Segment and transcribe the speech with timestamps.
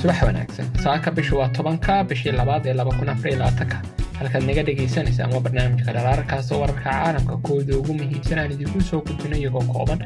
[0.00, 0.66] subax wanaagsan.
[0.82, 3.76] Saaka bishu waa tobanka bishii labaad ee laba kun afar iyo labaatanka.
[4.18, 9.36] Halkaad naga dhagaysanaysaan waa barnaamijka dhalaarkaasoo wararka caalamka kooda ugu muhiimsan aan idinku soo gudbino
[9.36, 10.00] iyagoo kooban.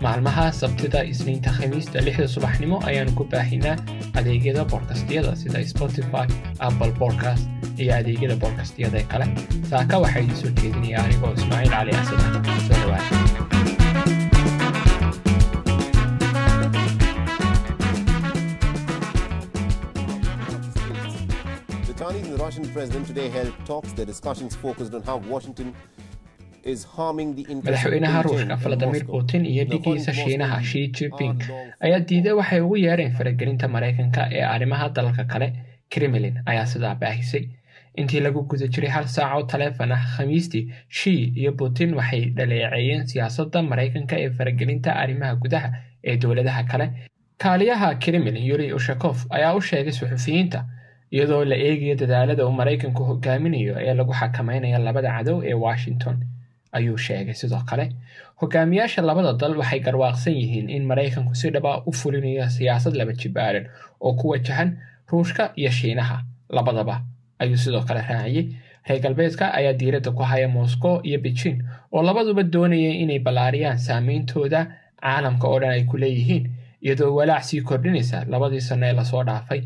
[0.00, 3.76] Maalmaha sabtida isniinta khamiista lixda subaxnimo ayaanu ku baahinaa
[4.18, 6.26] adeegyada boodkastyada sida spotify
[6.58, 9.26] apple podcast iyo adeegyada boodkastyada kale.
[9.70, 12.35] Saaka waxaa idin soo jeedinaya anigoo ismaaciil cali asada
[21.98, 23.92] Chinese and the Russian president today held talks.
[23.92, 25.74] Their discussions focused on how Washington
[26.72, 30.80] is harming the interests of madaxweynaha ruushka valadimir putin iyo dhigiisa shiinaha shi
[31.20, 31.42] long-
[31.86, 35.48] ayaa diiday waxay ugu yeereen faragelinta maraykanka ee arrimaha dalalka kale
[35.94, 37.44] kremlin ayaa sidaa baahisay.
[38.00, 43.06] Intii lagu guda jiray hal saac oo taleefon ah khamiistii shi iyo putin waxay dhaleeceeyeen
[43.12, 45.68] siyaasadda maraykanka ee faragelinta arrimaha gudaha
[46.04, 46.86] ee dowladaha kale.
[47.42, 50.60] Kaaliyaha kremlin yuri ushakof ayaa u sheegay suxufiyiinta
[51.14, 56.16] iyadoo la eegayo dadaalada uu maraykanku hogaaminayo ee lagu xakamaynayo labada cadow ee washington
[56.72, 57.34] ayuu sheegay.
[57.34, 57.84] Sidoo kale
[58.40, 63.66] hogaamiyaasha labada dal waxay garwaaqsan yihiin in maraykanku si dhaba u fulinayo siyaasad laba jibaaran
[64.00, 64.76] oo ku wajahan
[65.10, 66.16] ruushka iyo shiinaha
[66.50, 67.02] labadaba
[67.38, 68.46] ayuu sidoo kale raaciyey
[68.88, 71.58] reer galbeedka ayaa diiradda ku haya moscow iyo beijing
[71.92, 74.60] oo labaduba doonaya inay ballaariyaan saameyntooda
[75.00, 76.44] caalamka oo dhan ay ku leeyihiin
[76.84, 79.62] iyadoo walaac sii kordhinaysa labadii sanno ee la soo dhaafay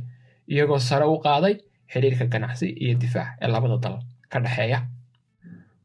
[0.53, 1.55] iyagoo sare u qaaday
[1.93, 3.97] xiriirka ganacsi iyo difaac ee labada dal
[4.33, 4.79] ka dhexeeya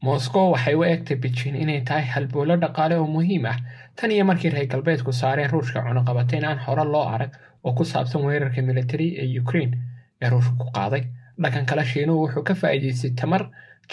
[0.06, 3.58] moscow waxay u egtay beijing inay tahay halboolo dhaqaale oo muhiim ah.
[3.96, 7.32] Tan iyo markii reer galbeedku saareen ruushka cunuqabateyn aan hore loo arag
[7.64, 9.78] oo ku saabsan weerarka militari ee ukraine
[10.22, 11.04] ee ruushka ku qaaday.
[11.42, 13.44] Dhankan kale shiinuhu wuxuu ka faa'iidaystay tamar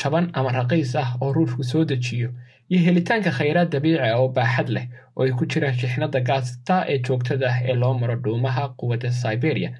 [0.00, 2.28] jaban ama raqiis ah oo ruushku soo dejiyo
[2.70, 4.86] iyo helitaanka khayraad dabiici ah oo baaxad leh
[5.16, 9.70] oo ay ku jiraan shixnada gaasta ee joogtada ah ee loo maro dhuumaha quwadda siberia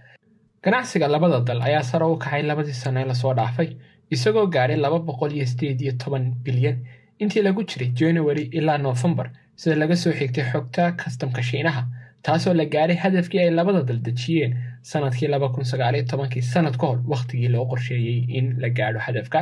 [0.65, 3.69] ganacsiga labada dal ayaa sare u kacay labadii sano ee la soo dhaafay
[4.15, 6.77] isagoo gaadhay laba boqol iyo sideed iyo toban bilyan
[7.23, 9.29] intii lagu jiray january ilaa noofembar
[9.61, 11.83] sida laga soo xigtay xogta kastamka shiinaha
[12.27, 14.53] taasoo la gaadhay hadafkii ay labada dal dejiyeen
[14.91, 16.43] sannadkii laba kun sagaaliyo tobankii.
[16.53, 19.41] Sanad ka hor wakhtigii loo qorsheeyey in la gaadho hadafka.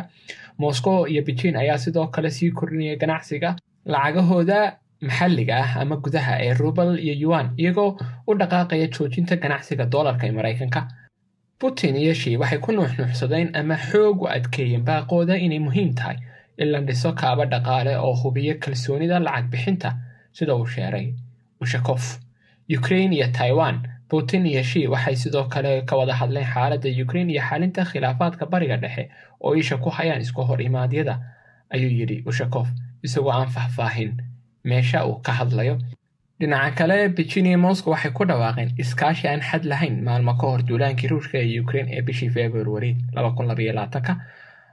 [0.59, 4.59] Moscow iyo beijing ayaa sidoo kale sii kordhinaya ganacsiga lacagahooda
[5.07, 7.91] maxalliga ah ama gudaha ee rubal iyo yuan iyagoo
[8.29, 10.81] u dhaqaaqaya joojinta ganacsiga doolarka ee maraykanka
[11.61, 16.17] putin iyo shi waxay ku nuuxnuuxsadeen ama xoog u adkeeyeen baaqooda inay muhiim tahay
[16.63, 19.91] in la dhiso kaaba dhaqaale oo hubiya kalsoonida lacag bixinta
[20.37, 21.07] sida uu sheeray
[21.61, 22.05] ushakof
[22.79, 23.77] ukraine iyo taiwan
[24.09, 28.77] putin iyo shi waxay sidoo kale ka wada hadleen xaaladda ukraine iyo xalinta khilaafaadka bariga
[28.83, 29.05] dhexe
[29.45, 31.15] oo isha ku hayaan isku hor imaadyada
[31.75, 32.69] ayuu yidhi ushakof
[33.03, 34.13] isagoo aan faahfaahin.
[34.65, 35.79] Meesha uu ka hadlayo
[36.41, 40.63] dhinaca kale beijing iyo moscow waxay ku dhawaaqeen iskaashi aan xad lahayn maalmo ka hor
[40.69, 42.91] duulaankii ruushka ee ukraine ee bishii februari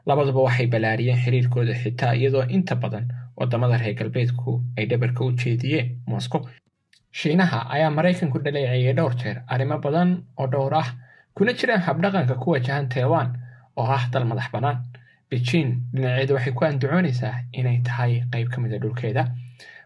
[0.07, 3.05] labaduba waxay ballaariyeen xiriirkooda xitaa iyadoo inta badan
[3.39, 6.41] waddamada reer galbeedku ay dhabarka u jeediyeen moscow.
[7.19, 10.87] Shiinaha ayaa maraykanku dhaleeceeyay dhowr jeer arrimo badan oo dhowr ah
[11.35, 13.29] kuna jiraan habdhaqanka ku wajahan taiwan
[13.79, 14.77] oo ah dal madax bannaan
[15.29, 19.23] beijing dhinaceeda waxay ku andacoonaysaa inay tahay qayb ka mida dhulkeeda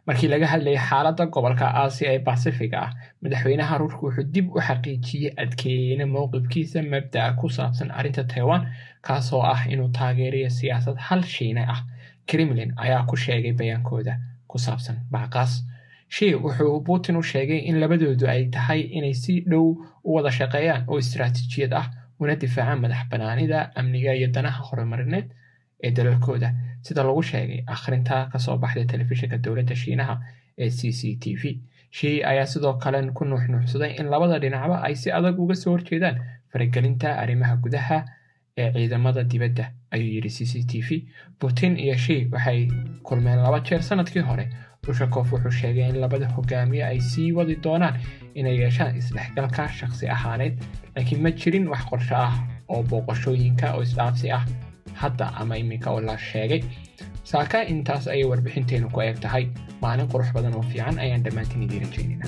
[0.07, 2.91] markii laga hadlayay xaaladda gobolka aasiya ee basifiga ah
[3.23, 8.61] madaxweynaha ruushku wuxuu dib u xaqiijiyey adkeeyeyna mowqifkiisa mabda'a ku saabsan arrinta taiwan
[9.07, 11.81] kaasoo ah inuu taageerayo siyaasad hal shiine ah.
[12.29, 14.13] Kremlin ayaa ku sheegay bayaankooda
[14.47, 15.53] ku saabsan baaqaas.
[16.16, 19.67] Shi wuxuu putin u sheegay in labadoodu ay tahay inay si dhow
[20.07, 21.85] u wada shaqeeyaan oo istaraatiijiyad ah
[22.19, 25.28] una difaacaan madax banaanida amniga iyo danaha horumarineed
[25.83, 26.49] ee dalalkooda.
[26.81, 30.15] Sida lagu sheegay akhrinta ka soo baxday telefishinka dowladda shiinaha
[30.57, 31.59] ee c c t v.
[31.97, 36.17] Shi ayaa sidoo kale ku nuuxnuuxsaday in labada dhinacba ay si adag uga soo horjeedaan
[36.51, 37.97] faragelinta arrimaha gudaha
[38.57, 40.89] ee ciidamada dibadda ayuu yidhi c c t v.
[41.39, 42.67] Putin iyo shi waxay
[43.03, 44.45] kulmeen laba jeer sannadkii hore.
[44.89, 47.95] Ushakof wuxuu sheegay in labada hogaamiye ay sii wadi doonaan
[48.39, 50.53] inay yeeshaan isdhexgalka shakhsi ahaaneed
[50.95, 52.34] laakiin ma jirin wax qorsho ah
[52.73, 54.43] oo booqashooyinka oo isdhaafsi ah
[55.03, 56.61] hadda ama iminka oo la sheegay
[57.31, 59.43] saaka intaas ayay warbixinteenu ku eeg tahay
[59.83, 62.27] maalin qurux badan oo fiican ayaan dhammaantiin idiin rajaynayna